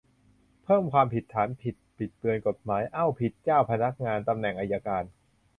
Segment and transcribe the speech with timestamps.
[0.63, 1.49] เพิ่มความผิดฐาน
[1.97, 5.03] บิดเบือนกฎหมาย เอาผิดเจ้าพนักงานตำแหน่งอัยการ